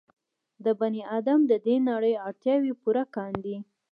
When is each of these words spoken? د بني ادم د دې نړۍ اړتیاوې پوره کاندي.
د 0.63 0.65
بني 0.79 1.01
ادم 1.17 1.39
د 1.51 1.53
دې 1.65 1.75
نړۍ 1.89 2.13
اړتیاوې 2.27 2.73
پوره 2.81 3.03
کاندي. 3.15 3.57